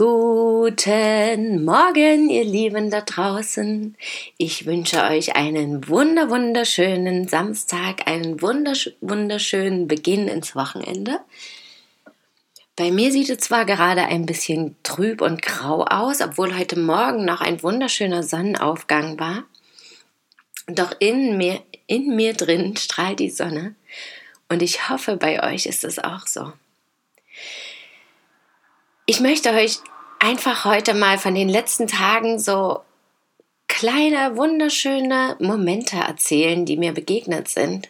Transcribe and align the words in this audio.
Guten 0.00 1.62
Morgen, 1.62 2.30
ihr 2.30 2.44
Lieben 2.44 2.88
da 2.88 3.02
draußen. 3.02 3.94
Ich 4.38 4.64
wünsche 4.64 5.02
euch 5.02 5.36
einen 5.36 5.88
wunder 5.88 6.30
wunderschönen 6.30 7.28
Samstag, 7.28 8.08
einen 8.08 8.40
wundersch 8.40 8.92
wunderschönen 9.02 9.88
Beginn 9.88 10.26
ins 10.26 10.56
Wochenende. 10.56 11.20
Bei 12.76 12.90
mir 12.90 13.12
sieht 13.12 13.28
es 13.28 13.40
zwar 13.40 13.66
gerade 13.66 14.04
ein 14.06 14.24
bisschen 14.24 14.74
trüb 14.84 15.20
und 15.20 15.42
grau 15.42 15.84
aus, 15.84 16.22
obwohl 16.22 16.56
heute 16.56 16.78
Morgen 16.78 17.26
noch 17.26 17.42
ein 17.42 17.62
wunderschöner 17.62 18.22
Sonnenaufgang 18.22 19.20
war. 19.20 19.44
Doch 20.66 20.94
in 20.98 21.36
mir, 21.36 21.60
in 21.86 22.16
mir 22.16 22.32
drin 22.32 22.74
strahlt 22.78 23.18
die 23.18 23.28
Sonne 23.28 23.74
und 24.48 24.62
ich 24.62 24.88
hoffe, 24.88 25.18
bei 25.18 25.52
euch 25.52 25.66
ist 25.66 25.84
es 25.84 25.98
auch 25.98 26.26
so. 26.26 26.54
Ich 29.10 29.18
möchte 29.18 29.50
euch 29.50 29.80
einfach 30.20 30.64
heute 30.64 30.94
mal 30.94 31.18
von 31.18 31.34
den 31.34 31.48
letzten 31.48 31.88
Tagen 31.88 32.38
so 32.38 32.80
kleine, 33.66 34.36
wunderschöne 34.36 35.34
Momente 35.40 35.96
erzählen, 35.96 36.64
die 36.64 36.76
mir 36.76 36.92
begegnet 36.92 37.48
sind. 37.48 37.88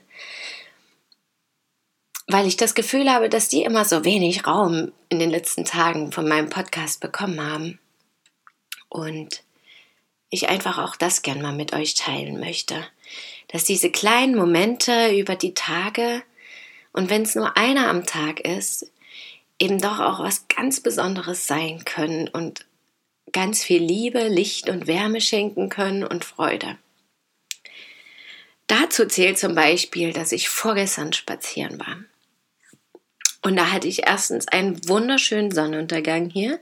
Weil 2.27 2.47
ich 2.47 2.57
das 2.57 2.75
Gefühl 2.75 3.13
habe, 3.13 3.29
dass 3.29 3.51
die 3.51 3.65
immer 3.65 3.85
so 3.85 4.07
wenig 4.07 4.47
Raum 4.47 4.93
in 5.11 5.19
den 5.19 5.29
letzten 5.29 5.67
Tagen 5.67 6.11
von 6.11 6.27
meinem 6.27 6.49
Podcast 6.49 7.01
bekommen 7.03 7.39
haben. 7.39 7.79
Und 8.89 9.43
ich 10.31 10.49
einfach 10.49 10.79
auch 10.79 10.97
das 10.97 11.21
gern 11.21 11.43
mal 11.43 11.53
mit 11.53 11.75
euch 11.75 11.97
teilen 11.97 12.41
möchte. 12.41 12.83
Dass 13.49 13.65
diese 13.65 13.91
kleinen 13.91 14.37
Momente 14.37 15.15
über 15.15 15.37
die 15.37 15.53
Tage 15.53 16.23
und 16.95 17.11
wenn 17.11 17.25
es 17.25 17.35
nur 17.35 17.59
einer 17.59 17.89
am 17.89 18.07
Tag 18.07 18.41
ist, 18.41 18.91
eben 19.61 19.79
doch 19.79 20.01
auch 20.01 20.19
was 20.19 20.49
ganz 20.49 20.81
Besonderes 20.81 21.47
sein 21.47 21.85
können 21.85 22.27
und 22.29 22.67
ganz 23.33 23.63
viel 23.63 23.83
Liebe, 23.83 24.27
Licht 24.27 24.69
und 24.69 24.87
Wärme 24.87 25.21
schenken 25.21 25.69
können 25.69 26.03
und 26.03 26.25
Freude. 26.25 26.77
Dazu 28.67 29.07
zählt 29.07 29.39
zum 29.39 29.55
Beispiel, 29.55 30.13
dass 30.13 30.33
ich 30.33 30.49
vorgestern 30.49 31.13
spazieren 31.13 31.79
war. 31.79 31.99
Und 33.43 33.57
da 33.57 33.73
hatte 33.73 33.89
ich 33.89 34.07
erstens 34.07 34.49
einen 34.49 34.89
wunderschönen 34.89 35.51
Sonnenuntergang 35.51 36.31
hier. 36.31 36.61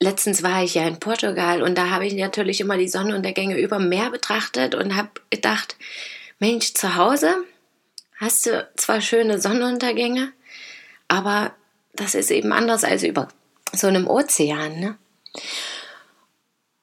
Letztens 0.00 0.42
war 0.42 0.62
ich 0.62 0.74
ja 0.74 0.86
in 0.86 1.00
Portugal 1.00 1.62
und 1.62 1.76
da 1.76 1.90
habe 1.90 2.06
ich 2.06 2.14
natürlich 2.14 2.60
immer 2.60 2.78
die 2.78 2.88
Sonnenuntergänge 2.88 3.58
über 3.58 3.78
Meer 3.78 4.10
betrachtet 4.10 4.74
und 4.74 4.96
habe 4.96 5.10
gedacht, 5.30 5.76
Mensch, 6.38 6.74
zu 6.74 6.94
Hause 6.94 7.44
hast 8.16 8.46
du 8.46 8.68
zwar 8.76 9.00
schöne 9.00 9.40
Sonnenuntergänge, 9.40 10.32
aber 11.08 11.52
das 11.94 12.14
ist 12.14 12.30
eben 12.30 12.52
anders 12.52 12.84
als 12.84 13.02
über 13.02 13.28
so 13.72 13.86
einem 13.86 14.06
Ozean. 14.06 14.78
Ne? 14.78 14.98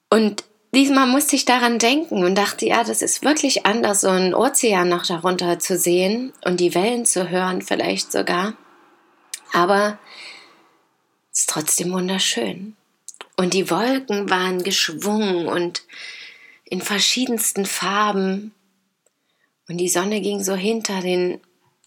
Und 0.09 0.43
diesmal 0.73 1.07
musste 1.07 1.35
ich 1.35 1.45
daran 1.45 1.79
denken 1.79 2.23
und 2.23 2.35
dachte, 2.35 2.65
ja, 2.65 2.83
das 2.83 3.01
ist 3.01 3.23
wirklich 3.23 3.65
anders, 3.65 4.01
so 4.01 4.09
einen 4.09 4.33
Ozean 4.33 4.89
noch 4.89 5.05
darunter 5.05 5.59
zu 5.59 5.77
sehen 5.77 6.33
und 6.43 6.59
die 6.59 6.75
Wellen 6.75 7.05
zu 7.05 7.29
hören, 7.29 7.61
vielleicht 7.61 8.11
sogar. 8.11 8.55
Aber 9.53 9.97
es 11.31 11.41
ist 11.41 11.49
trotzdem 11.49 11.93
wunderschön. 11.93 12.75
Und 13.37 13.53
die 13.53 13.69
Wolken 13.69 14.29
waren 14.29 14.63
geschwungen 14.63 15.47
und 15.47 15.83
in 16.63 16.81
verschiedensten 16.81 17.65
Farben. 17.65 18.53
Und 19.67 19.77
die 19.77 19.89
Sonne 19.89 20.21
ging 20.21 20.43
so 20.43 20.55
hinter 20.55 21.01
den 21.01 21.39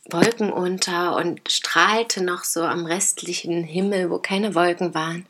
Wolken 0.09 0.53
unter 0.53 1.17
und 1.17 1.41
strahlte 1.51 2.23
noch 2.23 2.45
so 2.45 2.63
am 2.63 2.87
restlichen 2.87 3.63
Himmel, 3.63 4.11
wo 4.11 4.19
keine 4.19 4.55
Wolken 4.55 4.95
waren. 4.95 5.27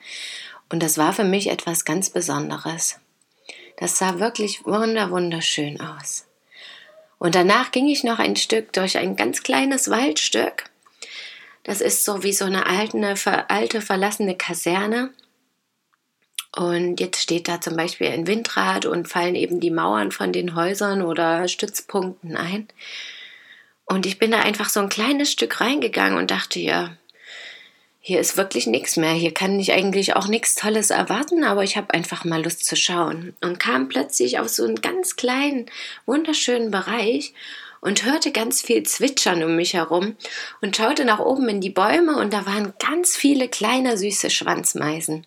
Und 0.71 0.83
das 0.83 0.99
war 0.99 1.13
für 1.13 1.25
mich 1.25 1.51
etwas 1.51 1.85
ganz 1.85 2.11
Besonderes. 2.11 3.01
Das 3.77 3.99
sah 3.99 4.19
wirklich 4.19 4.65
wunder 4.65 5.11
wunderschön 5.11 5.81
aus. 5.81 6.27
Und 7.19 7.35
danach 7.35 7.73
ging 7.73 7.89
ich 7.89 8.05
noch 8.05 8.19
ein 8.19 8.37
Stück 8.37 8.73
durch 8.73 8.99
ein 8.99 9.17
ganz 9.17 9.43
kleines 9.43 9.91
Waldstück. 9.91 10.71
Das 11.65 11.81
ist 11.81 12.05
so 12.05 12.23
wie 12.23 12.33
so 12.33 12.45
eine 12.45 12.67
alte, 12.67 13.51
alte 13.51 13.81
verlassene 13.81 14.37
Kaserne. 14.37 15.11
Und 16.57 16.99
jetzt 17.01 17.21
steht 17.21 17.49
da 17.49 17.61
zum 17.61 17.77
Beispiel 17.77 18.09
ein 18.09 18.27
Windrad 18.27 18.87
und 18.87 19.09
fallen 19.09 19.35
eben 19.35 19.61
die 19.61 19.71
Mauern 19.71 20.13
von 20.13 20.33
den 20.33 20.55
Häusern 20.55 21.03
oder 21.03 21.47
Stützpunkten 21.47 22.37
ein. 22.37 22.69
Und 23.89 24.07
ich 24.07 24.19
bin 24.19 24.31
da 24.31 24.41
einfach 24.41 24.69
so 24.69 24.81
ein 24.81 24.91
kleines 24.91 25.33
Stück 25.33 25.61
reingegangen 25.61 26.19
und 26.19 26.31
dachte, 26.31 26.61
ja, 26.61 26.97
hier 28.01 28.21
ist 28.21 28.37
wirklich 28.37 28.67
nichts 28.67 28.97
mehr. 28.97 29.13
Hier 29.13 29.33
kann 29.33 29.59
ich 29.59 29.73
eigentlich 29.73 30.15
auch 30.15 30.29
nichts 30.29 30.55
Tolles 30.55 30.91
erwarten, 30.91 31.43
aber 31.43 31.65
ich 31.65 31.77
habe 31.77 31.93
einfach 31.95 32.25
mal 32.25 32.43
Lust 32.43 32.65
zu 32.65 32.77
schauen. 32.77 33.35
Und 33.41 33.59
kam 33.59 33.89
plötzlich 33.89 34.39
auf 34.39 34.49
so 34.49 34.65
einen 34.65 34.81
ganz 34.81 35.17
kleinen, 35.17 35.67
wunderschönen 36.07 36.71
Bereich 36.71 37.33
und 37.81 38.05
hörte 38.05 38.31
ganz 38.31 38.61
viel 38.63 38.83
Zwitschern 38.83 39.43
um 39.43 39.57
mich 39.57 39.75
herum 39.75 40.17
und 40.61 40.77
schaute 40.77 41.05
nach 41.05 41.19
oben 41.19 41.49
in 41.49 41.61
die 41.61 41.71
Bäume 41.71 42.17
und 42.17 42.33
da 42.33 42.45
waren 42.45 42.75
ganz 42.79 43.17
viele 43.17 43.49
kleine 43.49 43.97
süße 43.97 44.31
Schwanzmeisen. 44.31 45.27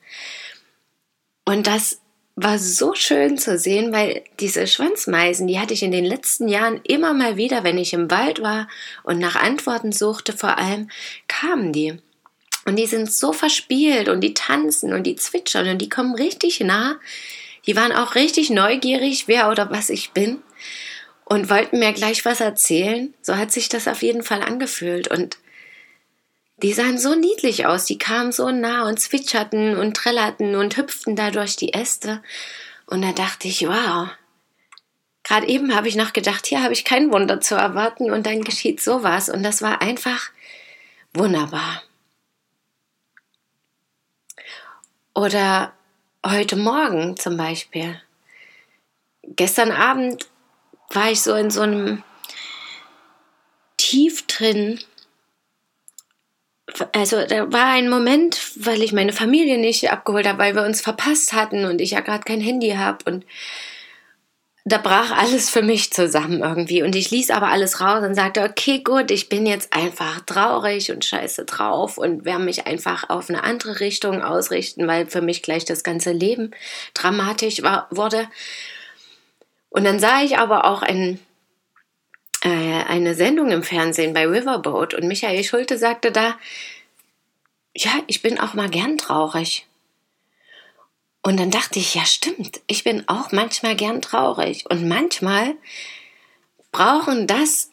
Und 1.46 1.68
das 1.68 2.00
war 2.36 2.58
so 2.58 2.94
schön 2.96 3.38
zu 3.38 3.58
sehen, 3.58 3.92
weil 3.92 4.24
diese 4.40 4.66
Schwanzmeisen, 4.66 5.48
die 5.48 5.60
hatte 5.60 5.74
ich 5.74 5.84
in 5.84 5.92
den 5.92 6.06
letzten 6.06 6.48
Jahren 6.48 6.80
immer 6.84 7.14
mal 7.14 7.38
wieder, 7.38 7.64
wenn 7.64 7.78
ich 7.78 7.94
im 7.94 8.10
Wald 8.10 8.42
war 8.42 8.68
und 9.04 9.20
nach 9.20 9.36
Antworten 9.36 9.92
suchte, 9.92 10.34
vor 10.34 10.58
allem 10.58 10.90
kamen 11.28 11.74
die. 11.74 11.98
Und 12.66 12.78
die 12.78 12.86
sind 12.86 13.12
so 13.12 13.34
verspielt 13.34 14.08
und 14.08 14.22
die 14.22 14.34
tanzen 14.34 14.94
und 14.94 15.04
die 15.04 15.16
zwitschern 15.16 15.68
und 15.68 15.80
die 15.80 15.90
kommen 15.90 16.16
richtig 16.16 16.60
nah. 16.60 17.00
Die 17.66 17.76
waren 17.76 17.92
auch 17.92 18.16
richtig 18.16 18.50
neugierig, 18.50 19.28
wer 19.28 19.50
oder 19.50 19.70
was 19.72 19.90
ich 19.90 20.12
bin 20.12 20.42
und 21.26 21.50
wollten 21.50 21.80
mir 21.80 21.94
gleich 21.94 22.26
was 22.26 22.40
erzählen. 22.40 23.14
So 23.22 23.38
hat 23.38 23.52
sich 23.52 23.70
das 23.70 23.88
auf 23.88 24.02
jeden 24.02 24.24
Fall 24.24 24.42
angefühlt 24.42 25.08
und 25.08 25.38
die 26.62 26.74
sahen 26.74 26.98
so 26.98 27.16
niedlich 27.16 27.66
aus, 27.66 27.86
die 27.86 27.98
kamen 27.98 28.32
so 28.32 28.52
nah 28.52 28.88
und 28.88 29.00
zwitscherten 29.00 29.78
und 29.78 29.98
trällerten 29.98 30.56
und 30.56 30.78
hüpften 30.78 31.16
da 31.16 31.32
durch 31.32 31.56
die 31.56 31.74
Äste. 31.74 32.22
Und 32.86 33.02
da 33.02 33.12
dachte 33.14 33.48
ich, 33.48 33.68
wow. 33.68 34.10
Gerade 35.24 35.48
eben 35.48 35.76
habe 35.76 35.88
ich 35.88 35.96
noch 35.96 36.14
gedacht, 36.14 36.46
hier 36.46 36.62
habe 36.62 36.74
ich 36.74 36.86
kein 36.86 37.12
Wunder 37.12 37.42
zu 37.42 37.56
erwarten 37.56 38.12
und 38.12 38.26
dann 38.26 38.44
geschieht 38.44 38.82
sowas. 38.82 39.30
Und 39.30 39.44
das 39.44 39.62
war 39.62 39.82
einfach 39.82 40.30
wunderbar. 41.14 41.84
Oder 45.16 45.74
heute 46.26 46.56
Morgen 46.56 47.18
zum 47.18 47.38
Beispiel. 47.38 48.00
Gestern 49.24 49.72
Abend 49.72 50.28
war 50.90 51.12
ich 51.12 51.22
so 51.22 51.34
in 51.34 51.50
so 51.50 51.62
einem 51.62 52.04
Tief 53.78 54.28
drin 54.28 54.80
also 56.94 57.26
da 57.26 57.52
war 57.52 57.68
ein 57.68 57.90
Moment, 57.90 58.40
weil 58.56 58.82
ich 58.82 58.94
meine 58.94 59.14
Familie 59.14 59.58
nicht 59.58 59.92
abgeholt 59.92 60.28
habe, 60.28 60.40
weil 60.40 60.56
wir 60.56 60.64
uns 60.64 60.82
verpasst 60.82 61.34
hatten 61.34 61.66
und 61.66 61.82
ich 61.82 61.92
ja 61.92 62.02
gerade 62.02 62.24
kein 62.24 62.42
Handy 62.42 62.72
habe 62.72 63.00
und 63.06 63.26
da 64.64 64.78
brach 64.78 65.12
alles 65.18 65.50
für 65.50 65.64
mich 65.64 65.92
zusammen 65.92 66.42
irgendwie 66.42 66.84
und 66.84 66.96
ich 66.96 67.10
ließ 67.10 67.32
aber 67.32 67.48
alles 67.48 67.82
raus 67.82 68.04
und 68.04 68.14
sagte, 68.14 68.44
okay, 68.44 68.84
gut, 68.84 69.10
ich 69.10 69.28
bin 69.28 69.48
jetzt 69.48 69.74
einfach 69.74 70.22
traurig 70.22 70.92
und 70.92 71.04
scheiße 71.04 71.46
drauf 71.46 71.98
und 71.98 72.26
werde 72.26 72.44
mich 72.44 72.68
einfach 72.68 73.10
auf 73.10 73.30
eine 73.30 73.44
andere 73.44 73.80
Richtung 73.80 74.22
ausrichten, 74.22 74.88
weil 74.88 75.08
für 75.08 75.22
mich 75.22 75.42
gleich 75.42 75.66
das 75.66 75.84
ganze 75.84 76.12
Leben 76.12 76.52
dramatisch 76.94 77.64
war, 77.64 77.88
wurde. 77.90 78.28
Und 79.70 79.84
dann 79.84 80.00
sah 80.00 80.22
ich 80.22 80.38
aber 80.38 80.66
auch 80.66 80.84
ein 80.84 81.20
eine 82.50 83.16
Sendung 83.16 83.52
im 83.52 83.64
Fernsehen 83.64 84.14
bei 84.14 84.26
Riverboat 84.26 84.94
und 84.94 85.08
Michael 85.08 85.44
Schulte 85.44 85.78
sagte 85.78 86.12
da, 86.12 86.38
ja, 87.76 87.92
ich 88.08 88.22
bin 88.22 88.40
auch 88.40 88.54
mal 88.54 88.70
gern 88.70 88.98
traurig. 88.98 89.68
Und 91.22 91.40
dann 91.40 91.52
dachte 91.52 91.80
ich, 91.80 91.94
ja 91.94 92.06
stimmt, 92.06 92.62
ich 92.68 92.84
bin 92.84 93.08
auch 93.08 93.32
manchmal 93.32 93.76
gern 93.76 94.02
traurig. 94.02 94.66
Und 94.70 94.88
manchmal 94.88 95.56
brauchen 96.72 97.28
das 97.28 97.70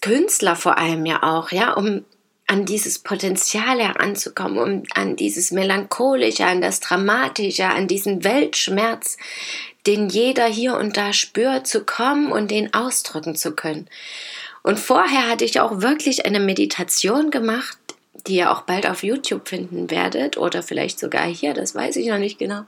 Künstler 0.00 0.54
vor 0.54 0.78
allem 0.78 1.04
ja 1.04 1.22
auch, 1.22 1.50
ja, 1.50 1.72
um 1.72 2.04
an 2.46 2.64
dieses 2.64 3.00
Potenzial 3.00 3.80
heranzukommen, 3.80 4.58
um 4.58 4.82
an 4.94 5.16
dieses 5.16 5.50
Melancholische, 5.50 6.46
an 6.46 6.60
das 6.60 6.78
Dramatische, 6.78 7.66
an 7.66 7.88
diesen 7.88 8.22
Weltschmerz, 8.22 9.16
den 9.86 10.08
jeder 10.08 10.46
hier 10.46 10.76
und 10.76 10.96
da 10.96 11.12
spürt, 11.12 11.66
zu 11.66 11.84
kommen 11.84 12.32
und 12.32 12.50
den 12.50 12.74
ausdrücken 12.74 13.36
zu 13.36 13.52
können. 13.52 13.88
Und 14.62 14.80
vorher 14.80 15.28
hatte 15.28 15.44
ich 15.44 15.60
auch 15.60 15.80
wirklich 15.80 16.26
eine 16.26 16.40
Meditation 16.40 17.30
gemacht, 17.30 17.78
die 18.26 18.36
ihr 18.36 18.50
auch 18.50 18.62
bald 18.62 18.86
auf 18.86 19.04
YouTube 19.04 19.48
finden 19.48 19.90
werdet 19.90 20.36
oder 20.36 20.62
vielleicht 20.62 20.98
sogar 20.98 21.24
hier, 21.24 21.54
das 21.54 21.74
weiß 21.74 21.96
ich 21.96 22.08
noch 22.08 22.18
nicht 22.18 22.38
genau. 22.38 22.62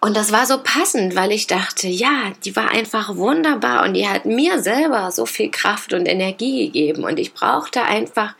Und 0.00 0.18
das 0.18 0.32
war 0.32 0.44
so 0.44 0.58
passend, 0.62 1.14
weil 1.16 1.32
ich 1.32 1.46
dachte, 1.46 1.88
ja, 1.88 2.32
die 2.44 2.54
war 2.56 2.70
einfach 2.70 3.16
wunderbar 3.16 3.84
und 3.84 3.94
die 3.94 4.06
hat 4.06 4.26
mir 4.26 4.62
selber 4.62 5.10
so 5.10 5.24
viel 5.24 5.50
Kraft 5.50 5.94
und 5.94 6.04
Energie 6.04 6.66
gegeben. 6.66 7.04
Und 7.04 7.18
ich 7.18 7.32
brauchte 7.32 7.82
einfach 7.84 8.34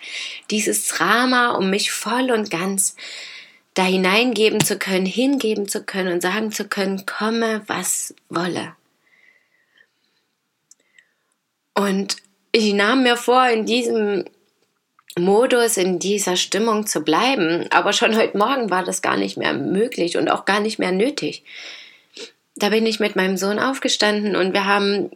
dieses 0.51 0.89
Drama, 0.89 1.53
um 1.53 1.71
mich 1.71 1.91
voll 1.91 2.33
und 2.33 2.51
ganz 2.51 2.97
da 3.75 3.85
hineingeben 3.85 4.63
zu 4.63 4.79
können, 4.79 5.07
hingeben 5.07 5.69
zu 5.69 5.83
können 5.83 6.15
und 6.15 6.21
sagen 6.23 6.53
zu 6.53 6.65
können, 6.69 7.07
komme, 7.07 7.63
was 7.67 8.15
wolle. 8.29 8.75
Und 11.75 12.17
ich 12.53 12.73
nahm 12.73 13.03
mir 13.03 13.17
vor, 13.17 13.49
in 13.49 13.67
diesem 13.67 14.25
Modus, 15.19 15.77
in 15.77 15.99
dieser 15.99 16.37
Stimmung 16.37 16.87
zu 16.87 17.03
bleiben. 17.03 17.67
Aber 17.71 17.93
schon 17.93 18.17
heute 18.17 18.39
Morgen 18.39 18.71
war 18.71 18.85
das 18.85 19.03
gar 19.03 19.17
nicht 19.17 19.37
mehr 19.37 19.53
möglich 19.53 20.17
und 20.17 20.29
auch 20.29 20.45
gar 20.45 20.61
nicht 20.61 20.79
mehr 20.79 20.93
nötig. 20.93 21.45
Da 22.57 22.69
bin 22.69 22.87
ich 22.87 23.01
mit 23.01 23.17
meinem 23.17 23.37
Sohn 23.37 23.59
aufgestanden 23.59 24.37
und 24.37 24.53
wir 24.53 24.67
haben 24.67 25.11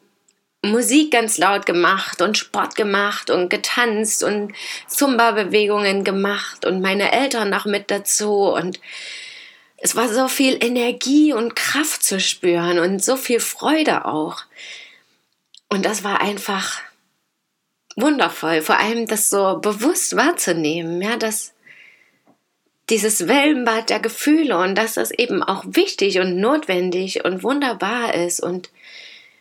Musik 0.63 1.13
ganz 1.13 1.39
laut 1.39 1.67
gemacht 1.67 2.21
und 2.21 2.37
Sport 2.37 2.75
gemacht 2.75 3.31
und 3.31 3.49
getanzt 3.49 4.25
und 4.25 4.53
Zumba-Bewegungen 4.89 6.03
gemacht 6.03 6.65
und 6.65 6.81
meine 6.81 7.13
Eltern 7.13 7.49
noch 7.49 7.65
mit 7.65 7.91
dazu 7.91 8.53
und 8.53 8.81
es 9.81 9.95
war 9.95 10.09
so 10.13 10.27
viel 10.27 10.59
Energie 10.63 11.33
und 11.33 11.55
Kraft 11.55 12.03
zu 12.03 12.19
spüren 12.19 12.81
und 12.81 13.03
so 13.03 13.17
viel 13.17 13.39
Freude 13.39 14.07
auch. 14.07 14.43
Und 15.69 15.85
das 15.85 16.03
war 16.03 16.21
einfach 16.21 16.81
wundervoll, 17.95 18.61
vor 18.61 18.79
allem 18.79 19.07
das 19.07 19.31
so 19.31 19.59
bewusst 19.61 20.17
wahrzunehmen, 20.17 21.01
ja, 21.01 21.17
dass 21.17 21.55
dieses 22.91 23.29
Wellenbad 23.29 23.91
der 23.91 24.01
Gefühle 24.01 24.59
und 24.59 24.75
dass 24.75 24.95
das 24.95 25.11
eben 25.11 25.43
auch 25.43 25.65
wichtig 25.67 26.19
und 26.19 26.41
notwendig 26.41 27.25
und 27.25 27.43
wunderbar 27.43 28.15
ist 28.15 28.41
und 28.41 28.71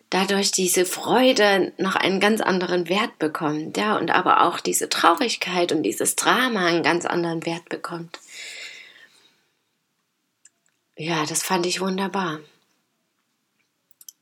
dadurch 0.09 0.51
diese 0.51 0.85
Freude 0.85 1.73
noch 1.77 1.95
einen 1.95 2.19
ganz 2.19 2.41
anderen 2.41 2.89
Wert 2.89 3.19
bekommt, 3.19 3.77
ja, 3.77 3.97
und 3.97 4.11
aber 4.11 4.43
auch 4.43 4.59
diese 4.59 4.89
Traurigkeit 4.89 5.71
und 5.71 5.83
dieses 5.83 6.15
Drama 6.15 6.65
einen 6.65 6.83
ganz 6.83 7.05
anderen 7.05 7.45
Wert 7.45 7.69
bekommt. 7.69 8.19
Ja, 10.95 11.25
das 11.25 11.43
fand 11.43 11.65
ich 11.65 11.81
wunderbar. 11.81 12.39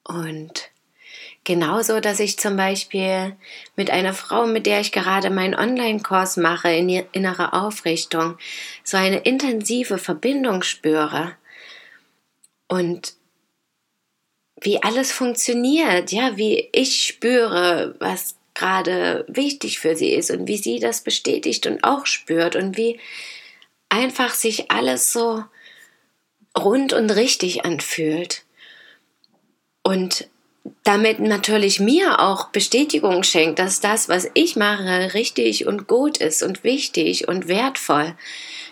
Und 0.03 0.69
Genauso, 1.45 1.99
dass 1.99 2.19
ich 2.19 2.39
zum 2.39 2.57
Beispiel 2.57 3.35
mit 3.75 3.91
einer 3.91 4.15
Frau, 4.15 4.47
mit 4.47 4.65
der 4.65 4.79
ich 4.79 4.91
gerade 4.91 5.29
meinen 5.29 5.53
Online-Kurs 5.53 6.37
mache 6.37 6.71
in 6.71 6.89
innere 6.89 7.53
Aufrichtung, 7.53 8.39
so 8.83 8.97
eine 8.97 9.19
intensive 9.19 9.99
Verbindung 9.99 10.63
spüre. 10.63 11.35
Und 12.67 13.13
wie 14.61 14.81
alles 14.81 15.11
funktioniert, 15.11 16.11
ja, 16.11 16.37
wie 16.37 16.69
ich 16.71 17.03
spüre, 17.05 17.95
was 17.99 18.35
gerade 18.53 19.25
wichtig 19.27 19.79
für 19.79 19.95
sie 19.95 20.13
ist 20.13 20.31
und 20.31 20.47
wie 20.47 20.57
sie 20.57 20.79
das 20.79 21.01
bestätigt 21.01 21.67
und 21.67 21.83
auch 21.83 22.05
spürt 22.05 22.55
und 22.55 22.77
wie 22.77 22.99
einfach 23.89 24.33
sich 24.33 24.71
alles 24.71 25.11
so 25.11 25.43
rund 26.57 26.93
und 26.93 27.09
richtig 27.11 27.65
anfühlt. 27.65 28.43
Und 29.83 30.29
damit 30.83 31.19
natürlich 31.19 31.79
mir 31.79 32.19
auch 32.19 32.49
Bestätigung 32.49 33.23
schenkt, 33.23 33.59
dass 33.59 33.81
das, 33.81 34.09
was 34.09 34.29
ich 34.33 34.55
mache, 34.55 35.13
richtig 35.13 35.67
und 35.67 35.87
gut 35.87 36.17
ist 36.17 36.41
und 36.41 36.63
wichtig 36.63 37.27
und 37.27 37.47
wertvoll. 37.47 38.15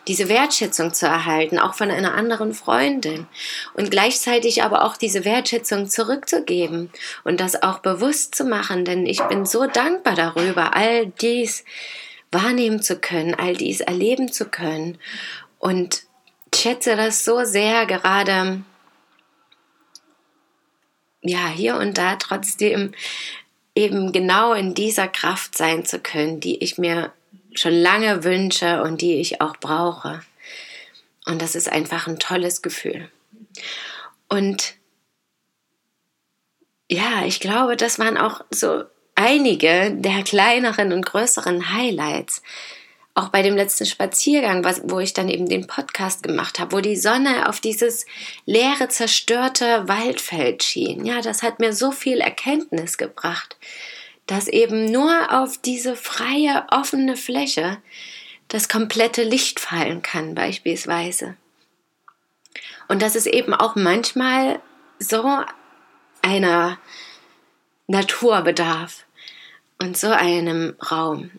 Diese 0.07 0.27
Wertschätzung 0.27 0.93
zu 0.93 1.05
erhalten, 1.05 1.59
auch 1.59 1.75
von 1.75 1.89
einer 1.89 2.13
anderen 2.13 2.53
Freundin. 2.53 3.27
Und 3.73 3.89
gleichzeitig 3.89 4.63
aber 4.63 4.83
auch 4.83 4.97
diese 4.97 5.23
Wertschätzung 5.23 5.87
zurückzugeben 5.87 6.89
und 7.23 7.39
das 7.39 7.61
auch 7.61 7.79
bewusst 7.79 8.35
zu 8.35 8.43
machen, 8.43 8.85
denn 8.85 9.05
ich 9.05 9.21
bin 9.23 9.45
so 9.45 9.65
dankbar 9.65 10.15
darüber, 10.15 10.75
all 10.75 11.07
dies 11.07 11.63
wahrnehmen 12.31 12.81
zu 12.81 12.97
können, 12.97 13.35
all 13.35 13.55
dies 13.55 13.79
erleben 13.79 14.31
zu 14.31 14.45
können. 14.45 14.97
Und 15.59 16.03
schätze 16.53 16.95
das 16.95 17.23
so 17.23 17.45
sehr, 17.45 17.85
gerade 17.85 18.63
ja, 21.23 21.47
hier 21.47 21.77
und 21.77 21.97
da 21.97 22.15
trotzdem 22.17 22.93
eben 23.75 24.11
genau 24.11 24.53
in 24.53 24.73
dieser 24.73 25.07
Kraft 25.07 25.57
sein 25.57 25.85
zu 25.85 25.99
können, 25.99 26.39
die 26.39 26.63
ich 26.63 26.77
mir 26.77 27.11
schon 27.55 27.73
lange 27.73 28.23
wünsche 28.23 28.83
und 28.83 29.01
die 29.01 29.15
ich 29.15 29.41
auch 29.41 29.57
brauche. 29.57 30.21
Und 31.25 31.41
das 31.41 31.55
ist 31.55 31.71
einfach 31.71 32.07
ein 32.07 32.19
tolles 32.19 32.61
Gefühl. 32.61 33.09
Und 34.29 34.75
ja, 36.89 37.25
ich 37.25 37.39
glaube, 37.39 37.77
das 37.77 37.97
waren 37.97 38.17
auch 38.17 38.41
so 38.49 38.83
einige 39.15 39.91
der 39.95 40.23
kleineren 40.23 40.91
und 40.91 41.05
größeren 41.05 41.73
Highlights, 41.73 42.41
auch 43.15 43.29
bei 43.29 43.43
dem 43.43 43.55
letzten 43.55 43.85
Spaziergang, 43.85 44.63
was, 44.63 44.81
wo 44.85 44.99
ich 44.99 45.13
dann 45.13 45.29
eben 45.29 45.47
den 45.47 45.67
Podcast 45.67 46.23
gemacht 46.23 46.59
habe, 46.59 46.71
wo 46.71 46.81
die 46.81 46.95
Sonne 46.95 47.47
auf 47.47 47.59
dieses 47.59 48.05
leere, 48.45 48.87
zerstörte 48.89 49.87
Waldfeld 49.87 50.63
schien. 50.63 51.05
Ja, 51.05 51.21
das 51.21 51.43
hat 51.43 51.59
mir 51.59 51.73
so 51.73 51.91
viel 51.91 52.19
Erkenntnis 52.19 52.97
gebracht, 52.97 53.57
dass 54.25 54.47
eben 54.47 54.85
nur 54.85 55.31
auf 55.31 55.59
diese 55.59 55.95
freie, 55.95 56.65
offene 56.71 57.15
Fläche 57.15 57.77
das 58.47 58.67
komplette 58.67 59.23
Licht 59.23 59.59
fallen 59.59 60.01
kann, 60.01 60.33
beispielsweise. 60.33 61.35
Und 62.87 63.01
dass 63.01 63.15
es 63.15 63.27
eben 63.27 63.53
auch 63.53 63.75
manchmal 63.75 64.59
so 64.99 65.43
einer 66.21 66.79
Natur 67.87 68.41
bedarf 68.41 69.05
und 69.79 69.97
so 69.97 70.09
einem 70.09 70.75
Raum. 70.91 71.31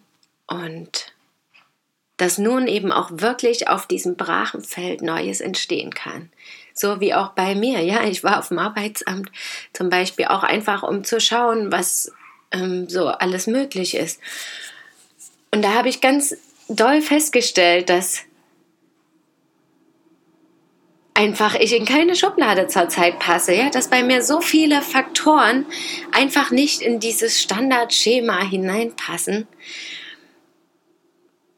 Und 0.47 1.14
dass 2.17 2.39
nun 2.39 2.69
eben 2.69 2.93
auch 2.93 3.11
wirklich 3.13 3.69
auf 3.69 3.87
diesem 3.87 4.17
Brachenfeld 4.17 5.03
Neues 5.03 5.41
entstehen 5.41 5.93
kann. 5.93 6.31
So 6.73 7.01
wie 7.01 7.15
auch 7.15 7.31
bei 7.31 7.55
mir. 7.55 7.81
Ja, 7.81 8.05
ich 8.05 8.25
war 8.25 8.39
auf 8.39 8.49
dem 8.49 8.59
Arbeitsamt 8.59 9.31
zum 9.73 9.91
Beispiel 9.91 10.27
auch 10.27 10.43
einfach, 10.43 10.83
um 10.83 11.05
zu 11.05 11.21
schauen, 11.21 11.71
was 11.73 12.13
ähm, 12.53 12.89
so 12.89 13.09
alles 13.09 13.47
möglich 13.47 13.95
ist. 13.95 14.21
Und 15.53 15.63
da 15.63 15.75
habe 15.75 15.89
ich 15.89 16.01
ganz 16.01 16.37
doll 16.69 17.01
festgestellt, 17.01 17.89
dass 17.91 18.23
einfach 21.15 21.55
ich 21.55 21.73
in 21.73 21.85
keine 21.85 22.17
Schublade 22.17 22.67
zurzeit 22.67 23.21
passe, 23.21 23.55
ja, 23.55 23.71
dass 23.71 23.89
bei 23.89 24.03
mir 24.03 24.23
so 24.23 24.41
viele 24.41 24.83
Faktoren 24.83 25.67
einfach 26.11 26.51
nicht 26.51 26.83
in 26.83 26.99
dieses 26.99 27.41
Standardschema 27.41 28.43
hineinpassen 28.43 29.47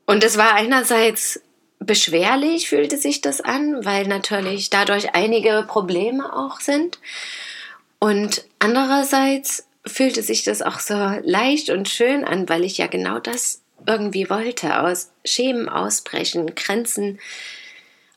und 0.07 0.25
es 0.25 0.37
war 0.37 0.55
einerseits 0.55 1.41
beschwerlich, 1.79 2.69
fühlte 2.69 2.97
sich 2.97 3.21
das 3.21 3.41
an, 3.41 3.85
weil 3.85 4.07
natürlich 4.07 4.71
dadurch 4.71 5.15
einige 5.15 5.65
Probleme 5.67 6.35
auch 6.35 6.61
sind. 6.61 6.99
Und 7.99 8.45
andererseits 8.59 9.67
fühlte 9.85 10.23
sich 10.23 10.43
das 10.43 10.63
auch 10.63 10.81
so 10.81 10.95
leicht 11.23 11.71
und 11.71 11.89
schön 11.89 12.25
an, 12.25 12.49
weil 12.49 12.65
ich 12.65 12.79
ja 12.79 12.87
genau 12.87 13.19
das 13.19 13.63
irgendwie 13.87 14.31
wollte, 14.31 14.81
aus 14.81 15.13
Schemen 15.25 15.69
ausbrechen, 15.69 16.55
Grenzen 16.55 17.21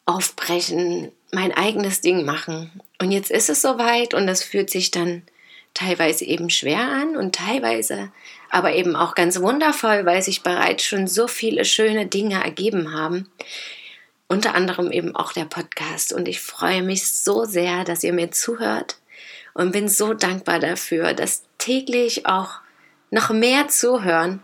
aufbrechen, 0.06 1.12
mein 1.32 1.52
eigenes 1.54 2.02
Ding 2.02 2.26
machen. 2.26 2.72
Und 3.00 3.12
jetzt 3.12 3.30
ist 3.30 3.50
es 3.50 3.62
soweit 3.62 4.14
und 4.14 4.26
das 4.26 4.44
fühlt 4.44 4.70
sich 4.70 4.90
dann 4.92 5.24
teilweise 5.74 6.26
eben 6.26 6.50
schwer 6.50 6.80
an 6.80 7.16
und 7.16 7.36
teilweise 7.36 8.12
aber 8.50 8.74
eben 8.74 8.96
auch 8.96 9.16
ganz 9.16 9.40
wundervoll, 9.40 10.06
weil 10.06 10.22
sich 10.22 10.42
bereits 10.42 10.84
schon 10.84 11.08
so 11.08 11.28
viele 11.28 11.66
schöne 11.66 12.08
Dinge 12.08 12.44
ergeben 12.44 12.94
haben. 12.94 13.30
Unter 14.28 14.56
anderem 14.56 14.92
eben 14.92 15.16
auch 15.16 15.34
der 15.34 15.46
Podcast. 15.46 16.14
Und 16.14 16.28
ich 16.28 16.40
freue 16.40 16.84
mich 16.84 17.12
so 17.14 17.46
sehr, 17.46 17.84
dass 17.84 18.04
ihr 18.04 18.14
mir 18.14 18.32
zuhört 18.32 18.98
und 19.54 19.72
bin 19.72 19.88
so 19.88 20.14
dankbar 20.14 20.60
dafür, 20.60 21.14
dass 21.14 21.44
täglich 21.58 22.26
auch 22.26 22.60
noch 23.12 23.30
mehr 23.30 23.68
zuhören. 23.68 24.44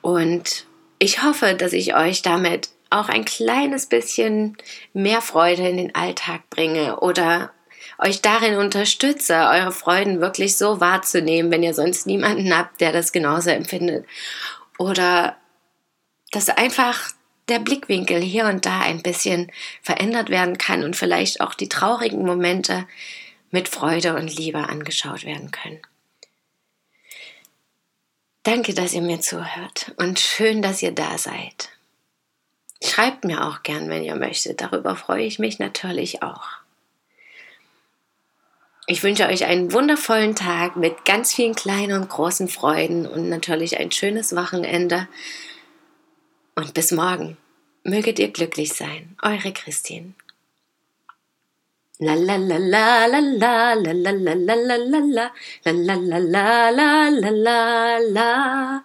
Und 0.00 0.66
ich 0.98 1.22
hoffe, 1.22 1.54
dass 1.54 1.72
ich 1.72 1.94
euch 1.94 2.22
damit 2.22 2.70
auch 2.90 3.08
ein 3.08 3.24
kleines 3.24 3.86
bisschen 3.86 4.56
mehr 4.92 5.22
Freude 5.22 5.68
in 5.68 5.76
den 5.76 5.94
Alltag 5.94 6.48
bringe 6.50 7.00
oder 7.00 7.52
euch 7.98 8.22
darin 8.22 8.56
unterstütze, 8.56 9.34
eure 9.34 9.72
Freuden 9.72 10.20
wirklich 10.20 10.56
so 10.56 10.80
wahrzunehmen, 10.80 11.50
wenn 11.50 11.62
ihr 11.62 11.74
sonst 11.74 12.06
niemanden 12.06 12.56
habt, 12.56 12.80
der 12.80 12.92
das 12.92 13.12
genauso 13.12 13.50
empfindet. 13.50 14.06
oder 14.78 15.36
dass 16.32 16.48
einfach 16.48 17.10
der 17.48 17.58
Blickwinkel 17.58 18.20
hier 18.20 18.46
und 18.46 18.64
da 18.64 18.80
ein 18.80 19.02
bisschen 19.02 19.52
verändert 19.82 20.30
werden 20.30 20.58
kann 20.58 20.82
und 20.82 20.96
vielleicht 20.96 21.40
auch 21.40 21.54
die 21.54 21.68
traurigen 21.68 22.24
Momente 22.24 22.86
mit 23.50 23.68
Freude 23.68 24.14
und 24.16 24.34
Liebe 24.34 24.58
angeschaut 24.68 25.24
werden 25.24 25.50
können. 25.50 25.80
Danke, 28.44 28.74
dass 28.74 28.94
ihr 28.94 29.02
mir 29.02 29.20
zuhört 29.20 29.92
und 29.98 30.18
schön, 30.18 30.62
dass 30.62 30.82
ihr 30.82 30.92
da 30.92 31.18
seid. 31.18 31.68
Schreibt 32.82 33.24
mir 33.24 33.46
auch 33.46 33.62
gern, 33.62 33.88
wenn 33.88 34.02
ihr 34.02 34.16
möchtet. 34.16 34.60
Darüber 34.60 34.96
freue 34.96 35.24
ich 35.24 35.38
mich 35.38 35.60
natürlich 35.60 36.22
auch. 36.22 36.61
Ich 38.86 39.02
wünsche 39.04 39.28
euch 39.28 39.44
einen 39.44 39.72
wundervollen 39.72 40.34
Tag 40.34 40.76
mit 40.76 41.04
ganz 41.04 41.34
vielen 41.34 41.54
kleinen 41.54 42.00
und 42.00 42.08
großen 42.08 42.48
Freuden 42.48 43.06
und 43.06 43.28
natürlich 43.28 43.78
ein 43.78 43.92
schönes 43.92 44.34
Wochenende. 44.34 45.06
Und 46.56 46.74
bis 46.74 46.90
morgen. 46.90 47.36
Möget 47.84 48.18
ihr 48.18 48.28
glücklich 48.28 48.72
sein. 48.72 49.16
Eure 49.22 49.52
Christine. 49.52 50.14
La 51.98 52.14
la 52.14 52.36
la 52.36 52.58
la 52.58 53.06
la 53.06 53.20
la 53.20 53.74
la 53.74 53.92
la 53.92 54.10
la 54.10 54.34
la 54.34 54.54
la 54.54 54.76
la 54.76 54.76
la 54.76 55.30
la 55.64 55.94
la 55.94 56.18
la 56.18 56.70
la 56.70 57.08
la 57.08 57.30
la 57.30 57.98
la 57.98 58.84